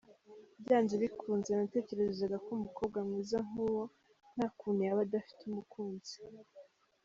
[0.63, 3.83] Byanze bikunze natekerezaga ko umukobwa mwiza nk’ uwo
[4.35, 6.13] nta kuntu yaba adafite umukunzi.